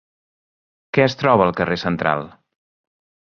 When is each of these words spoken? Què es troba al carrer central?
Què 0.97 1.03
es 1.09 1.17
troba 1.19 1.45
al 1.47 1.53
carrer 1.59 1.77
central? 1.83 2.25